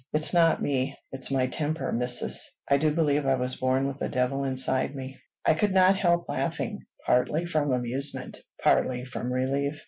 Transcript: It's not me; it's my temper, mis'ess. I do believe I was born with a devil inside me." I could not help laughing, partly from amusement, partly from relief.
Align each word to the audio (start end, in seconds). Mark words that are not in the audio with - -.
It's 0.13 0.33
not 0.33 0.63
me; 0.63 0.97
it's 1.11 1.29
my 1.29 1.45
temper, 1.45 1.91
mis'ess. 1.91 2.49
I 2.67 2.77
do 2.79 2.89
believe 2.91 3.27
I 3.27 3.35
was 3.35 3.57
born 3.57 3.85
with 3.87 4.01
a 4.01 4.09
devil 4.09 4.43
inside 4.43 4.95
me." 4.95 5.19
I 5.45 5.53
could 5.53 5.75
not 5.75 5.95
help 5.95 6.27
laughing, 6.27 6.79
partly 7.05 7.45
from 7.45 7.71
amusement, 7.71 8.39
partly 8.63 9.05
from 9.05 9.31
relief. 9.31 9.79